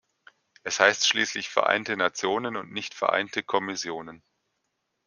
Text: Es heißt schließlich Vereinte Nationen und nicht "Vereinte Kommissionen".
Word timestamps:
Es 0.63 0.79
heißt 0.79 1.05
schließlich 1.05 1.49
Vereinte 1.49 1.95
Nationen 1.95 2.55
und 2.55 2.71
nicht 2.71 2.95
"Vereinte 2.95 3.43
Kommissionen". 3.43 4.23